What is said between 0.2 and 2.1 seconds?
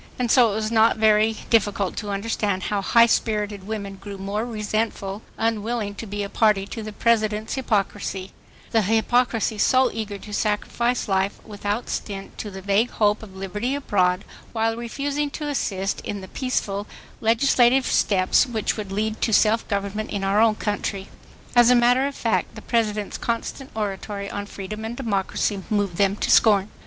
so it was not very difficult to